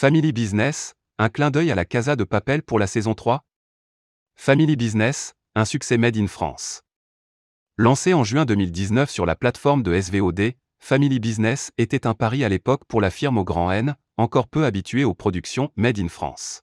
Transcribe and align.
Family 0.00 0.30
Business, 0.30 0.94
un 1.18 1.28
clin 1.28 1.50
d'œil 1.50 1.72
à 1.72 1.74
la 1.74 1.84
Casa 1.84 2.14
de 2.14 2.22
Papel 2.22 2.62
pour 2.62 2.78
la 2.78 2.86
saison 2.86 3.14
3 3.14 3.44
Family 4.36 4.76
Business, 4.76 5.34
un 5.56 5.64
succès 5.64 5.98
made 5.98 6.16
in 6.16 6.28
France. 6.28 6.82
Lancé 7.76 8.14
en 8.14 8.22
juin 8.22 8.44
2019 8.44 9.10
sur 9.10 9.26
la 9.26 9.34
plateforme 9.34 9.82
de 9.82 10.00
SVOD, 10.00 10.52
Family 10.78 11.18
Business 11.18 11.72
était 11.78 12.06
un 12.06 12.14
pari 12.14 12.44
à 12.44 12.48
l'époque 12.48 12.84
pour 12.86 13.00
la 13.00 13.10
firme 13.10 13.38
au 13.38 13.44
grand 13.44 13.72
N, 13.72 13.96
encore 14.18 14.46
peu 14.46 14.66
habituée 14.66 15.02
aux 15.02 15.14
productions 15.14 15.72
made 15.74 15.98
in 15.98 16.06
France. 16.06 16.62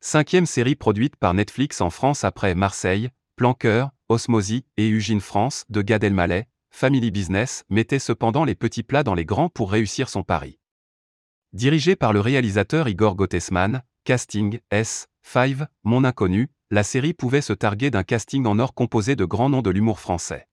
Cinquième 0.00 0.46
série 0.46 0.74
produite 0.74 1.14
par 1.14 1.34
Netflix 1.34 1.80
en 1.80 1.90
France 1.90 2.24
après 2.24 2.56
Marseille, 2.56 3.10
Planqueur, 3.36 3.90
Osmosie 4.08 4.64
et 4.76 4.90
Eugene 4.90 5.20
France 5.20 5.62
de 5.68 5.80
Gad 5.80 6.02
Elmaleh, 6.02 6.48
Family 6.70 7.12
Business 7.12 7.62
mettait 7.70 8.00
cependant 8.00 8.44
les 8.44 8.56
petits 8.56 8.82
plats 8.82 9.04
dans 9.04 9.14
les 9.14 9.24
grands 9.24 9.48
pour 9.48 9.70
réussir 9.70 10.08
son 10.08 10.24
pari. 10.24 10.58
Dirigé 11.52 11.96
par 11.96 12.14
le 12.14 12.20
réalisateur 12.20 12.88
Igor 12.88 13.14
Gottesman, 13.14 13.82
Casting, 14.04 14.60
S, 14.70 15.08
5, 15.22 15.58
Mon 15.84 16.02
Inconnu, 16.02 16.48
la 16.70 16.82
série 16.82 17.12
pouvait 17.12 17.42
se 17.42 17.52
targuer 17.52 17.90
d'un 17.90 18.04
casting 18.04 18.46
en 18.46 18.58
or 18.58 18.72
composé 18.72 19.16
de 19.16 19.26
grands 19.26 19.50
noms 19.50 19.60
de 19.60 19.68
l'humour 19.68 20.00
français. 20.00 20.48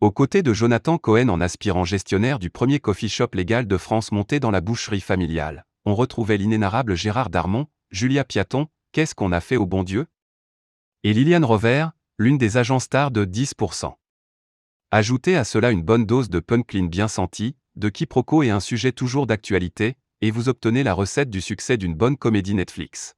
Aux 0.00 0.10
côtés 0.10 0.42
de 0.42 0.52
Jonathan 0.52 0.98
Cohen 0.98 1.28
en 1.28 1.40
aspirant 1.40 1.84
gestionnaire 1.84 2.40
du 2.40 2.50
premier 2.50 2.80
coffee 2.80 3.08
shop 3.08 3.28
légal 3.34 3.68
de 3.68 3.76
France 3.76 4.10
monté 4.10 4.40
dans 4.40 4.50
la 4.50 4.60
boucherie 4.60 5.00
familiale, 5.00 5.64
on 5.84 5.94
retrouvait 5.94 6.38
l'inénarrable 6.38 6.96
Gérard 6.96 7.30
Darmon, 7.30 7.68
Julia 7.90 8.24
Piaton, 8.24 8.66
Qu'est-ce 8.90 9.14
qu'on 9.14 9.30
a 9.30 9.40
fait 9.40 9.56
au 9.56 9.66
bon 9.66 9.84
Dieu? 9.84 10.08
Et 11.04 11.12
Liliane 11.12 11.44
Rover, 11.44 11.86
l'une 12.18 12.36
des 12.36 12.56
agents 12.56 12.80
stars 12.80 13.12
de 13.12 13.24
10%. 13.24 13.94
Ajoutez 14.90 15.36
à 15.36 15.44
cela 15.44 15.70
une 15.70 15.84
bonne 15.84 16.04
dose 16.04 16.30
de 16.30 16.40
punchline 16.40 16.88
bien 16.88 17.06
sentie, 17.06 17.54
de 17.76 17.88
quiproquo 17.88 18.42
et 18.42 18.50
un 18.50 18.58
sujet 18.58 18.90
toujours 18.90 19.28
d'actualité, 19.28 19.96
et 20.22 20.30
vous 20.30 20.48
obtenez 20.48 20.82
la 20.82 20.92
recette 20.92 21.30
du 21.30 21.40
succès 21.40 21.76
d'une 21.76 21.94
bonne 21.94 22.16
comédie 22.16 22.54
Netflix. 22.54 23.14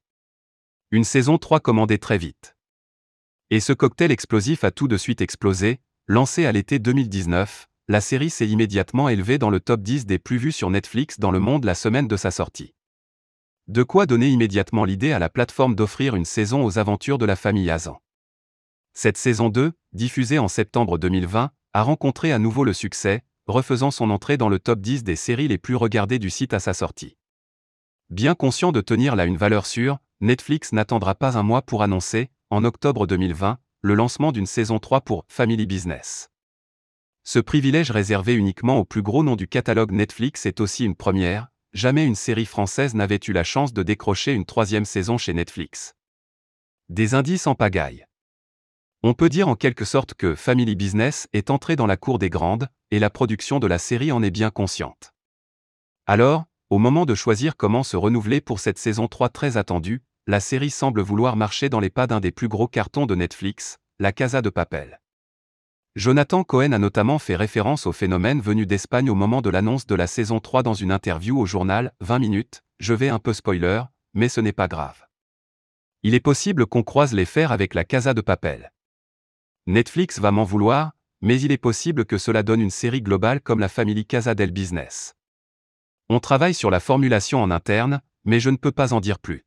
Une 0.90 1.04
saison 1.04 1.36
3 1.36 1.60
commandée 1.60 1.98
très 1.98 2.18
vite. 2.18 2.56
Et 3.50 3.60
ce 3.60 3.72
cocktail 3.72 4.12
explosif 4.12 4.62
a 4.62 4.70
tout 4.70 4.88
de 4.88 4.96
suite 4.96 5.20
explosé, 5.20 5.80
lancé 6.06 6.46
à 6.46 6.52
l'été 6.52 6.78
2019, 6.78 7.66
la 7.88 8.00
série 8.00 8.30
s'est 8.30 8.46
immédiatement 8.46 9.08
élevée 9.08 9.38
dans 9.38 9.50
le 9.50 9.58
top 9.58 9.82
10 9.82 10.06
des 10.06 10.18
plus 10.18 10.36
vus 10.36 10.52
sur 10.52 10.70
Netflix 10.70 11.18
dans 11.18 11.32
le 11.32 11.40
monde 11.40 11.64
la 11.64 11.74
semaine 11.74 12.06
de 12.06 12.16
sa 12.16 12.30
sortie. 12.30 12.74
De 13.66 13.82
quoi 13.82 14.06
donner 14.06 14.28
immédiatement 14.28 14.84
l'idée 14.84 15.12
à 15.12 15.18
la 15.18 15.28
plateforme 15.28 15.74
d'offrir 15.74 16.14
une 16.14 16.24
saison 16.24 16.64
aux 16.64 16.78
aventures 16.78 17.18
de 17.18 17.26
la 17.26 17.36
famille 17.36 17.70
Azan. 17.70 18.00
Cette 18.94 19.16
saison 19.16 19.48
2, 19.48 19.72
diffusée 19.92 20.38
en 20.38 20.48
septembre 20.48 20.98
2020, 20.98 21.50
a 21.72 21.82
rencontré 21.82 22.32
à 22.32 22.38
nouveau 22.38 22.64
le 22.64 22.72
succès, 22.72 23.24
refaisant 23.52 23.90
son 23.90 24.10
entrée 24.10 24.36
dans 24.36 24.48
le 24.48 24.58
top 24.58 24.80
10 24.80 25.04
des 25.04 25.16
séries 25.16 25.48
les 25.48 25.58
plus 25.58 25.76
regardées 25.76 26.18
du 26.18 26.30
site 26.30 26.54
à 26.54 26.58
sa 26.58 26.74
sortie. 26.74 27.16
Bien 28.10 28.34
conscient 28.34 28.72
de 28.72 28.80
tenir 28.80 29.14
là 29.14 29.24
une 29.24 29.36
valeur 29.36 29.66
sûre, 29.66 29.98
Netflix 30.20 30.72
n'attendra 30.72 31.14
pas 31.14 31.38
un 31.38 31.42
mois 31.42 31.62
pour 31.62 31.82
annoncer, 31.82 32.30
en 32.50 32.64
octobre 32.64 33.06
2020, 33.06 33.58
le 33.82 33.94
lancement 33.94 34.32
d'une 34.32 34.46
saison 34.46 34.78
3 34.78 35.00
pour 35.00 35.24
Family 35.28 35.66
Business. 35.66 36.28
Ce 37.24 37.38
privilège 37.38 37.90
réservé 37.90 38.34
uniquement 38.34 38.78
aux 38.78 38.84
plus 38.84 39.02
gros 39.02 39.22
noms 39.22 39.36
du 39.36 39.48
catalogue 39.48 39.92
Netflix 39.92 40.46
est 40.46 40.60
aussi 40.60 40.84
une 40.84 40.96
première, 40.96 41.48
jamais 41.72 42.04
une 42.04 42.14
série 42.14 42.46
française 42.46 42.94
n'avait 42.94 43.20
eu 43.26 43.32
la 43.32 43.44
chance 43.44 43.72
de 43.72 43.82
décrocher 43.82 44.32
une 44.32 44.44
troisième 44.44 44.84
saison 44.84 45.18
chez 45.18 45.32
Netflix. 45.32 45.94
Des 46.88 47.14
indices 47.14 47.46
en 47.46 47.54
pagaille. 47.54 48.06
On 49.04 49.14
peut 49.14 49.28
dire 49.28 49.48
en 49.48 49.56
quelque 49.56 49.84
sorte 49.84 50.14
que 50.14 50.36
Family 50.36 50.76
Business 50.76 51.26
est 51.32 51.50
entré 51.50 51.74
dans 51.74 51.86
la 51.86 51.96
cour 51.96 52.20
des 52.20 52.30
grandes, 52.30 52.68
et 52.92 53.00
la 53.00 53.10
production 53.10 53.58
de 53.58 53.66
la 53.66 53.78
série 53.78 54.12
en 54.12 54.22
est 54.22 54.30
bien 54.30 54.50
consciente. 54.50 55.12
Alors, 56.06 56.44
au 56.70 56.78
moment 56.78 57.04
de 57.04 57.16
choisir 57.16 57.56
comment 57.56 57.82
se 57.82 57.96
renouveler 57.96 58.40
pour 58.40 58.60
cette 58.60 58.78
saison 58.78 59.08
3 59.08 59.28
très 59.30 59.56
attendue, 59.56 60.04
la 60.28 60.38
série 60.38 60.70
semble 60.70 61.00
vouloir 61.00 61.34
marcher 61.34 61.68
dans 61.68 61.80
les 61.80 61.90
pas 61.90 62.06
d'un 62.06 62.20
des 62.20 62.30
plus 62.30 62.46
gros 62.46 62.68
cartons 62.68 63.06
de 63.06 63.16
Netflix, 63.16 63.78
La 63.98 64.12
Casa 64.12 64.40
de 64.40 64.50
Papel. 64.50 65.00
Jonathan 65.96 66.44
Cohen 66.44 66.70
a 66.70 66.78
notamment 66.78 67.18
fait 67.18 67.34
référence 67.34 67.86
au 67.86 67.92
phénomène 67.92 68.40
venu 68.40 68.66
d'Espagne 68.66 69.10
au 69.10 69.16
moment 69.16 69.42
de 69.42 69.50
l'annonce 69.50 69.84
de 69.84 69.96
la 69.96 70.06
saison 70.06 70.38
3 70.38 70.62
dans 70.62 70.74
une 70.74 70.92
interview 70.92 71.40
au 71.40 71.44
journal 71.44 71.92
20 72.02 72.20
minutes, 72.20 72.62
je 72.78 72.94
vais 72.94 73.08
un 73.08 73.18
peu 73.18 73.32
spoiler, 73.32 73.82
mais 74.14 74.28
ce 74.28 74.40
n'est 74.40 74.52
pas 74.52 74.68
grave. 74.68 75.06
Il 76.04 76.14
est 76.14 76.20
possible 76.20 76.66
qu'on 76.66 76.84
croise 76.84 77.12
les 77.14 77.26
fers 77.26 77.50
avec 77.50 77.74
La 77.74 77.84
Casa 77.84 78.14
de 78.14 78.20
Papel. 78.20 78.72
Netflix 79.68 80.18
va 80.18 80.32
m'en 80.32 80.42
vouloir, 80.42 80.90
mais 81.20 81.40
il 81.40 81.52
est 81.52 81.56
possible 81.56 82.04
que 82.04 82.18
cela 82.18 82.42
donne 82.42 82.60
une 82.60 82.70
série 82.70 83.00
globale 83.00 83.40
comme 83.40 83.60
la 83.60 83.68
Family 83.68 84.04
Casa 84.04 84.34
del 84.34 84.50
Business. 84.50 85.14
On 86.08 86.18
travaille 86.18 86.54
sur 86.54 86.68
la 86.68 86.80
formulation 86.80 87.40
en 87.40 87.52
interne, 87.52 88.00
mais 88.24 88.40
je 88.40 88.50
ne 88.50 88.56
peux 88.56 88.72
pas 88.72 88.92
en 88.92 89.00
dire 89.00 89.20
plus. 89.20 89.46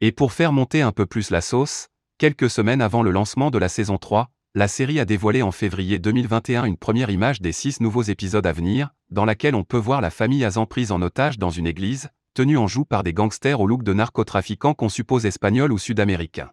Et 0.00 0.12
pour 0.12 0.32
faire 0.32 0.52
monter 0.52 0.80
un 0.80 0.92
peu 0.92 1.06
plus 1.06 1.30
la 1.30 1.40
sauce, 1.40 1.88
quelques 2.18 2.48
semaines 2.48 2.80
avant 2.80 3.02
le 3.02 3.10
lancement 3.10 3.50
de 3.50 3.58
la 3.58 3.68
saison 3.68 3.98
3, 3.98 4.30
la 4.54 4.68
série 4.68 5.00
a 5.00 5.04
dévoilé 5.04 5.42
en 5.42 5.50
février 5.50 5.98
2021 5.98 6.64
une 6.64 6.76
première 6.76 7.10
image 7.10 7.40
des 7.40 7.50
six 7.52 7.80
nouveaux 7.80 8.02
épisodes 8.02 8.46
à 8.46 8.52
venir, 8.52 8.90
dans 9.10 9.24
laquelle 9.24 9.56
on 9.56 9.64
peut 9.64 9.76
voir 9.76 10.00
la 10.00 10.10
famille 10.10 10.44
Azan 10.44 10.66
prise 10.66 10.92
en 10.92 11.02
otage 11.02 11.36
dans 11.36 11.50
une 11.50 11.66
église, 11.66 12.10
tenue 12.34 12.58
en 12.58 12.68
joue 12.68 12.84
par 12.84 13.02
des 13.02 13.12
gangsters 13.12 13.60
au 13.60 13.66
look 13.66 13.82
de 13.82 13.92
narcotrafiquants 13.92 14.74
qu'on 14.74 14.88
suppose 14.88 15.26
espagnols 15.26 15.72
ou 15.72 15.78
sud-américains. 15.78 16.52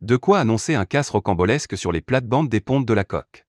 De 0.00 0.16
quoi 0.16 0.38
annoncer 0.38 0.76
un 0.76 0.84
casse 0.84 1.10
rocambolesque 1.10 1.76
sur 1.76 1.90
les 1.90 2.00
plates-bandes 2.00 2.48
des 2.48 2.60
pontes 2.60 2.86
de 2.86 2.94
la 2.94 3.02
coque. 3.02 3.47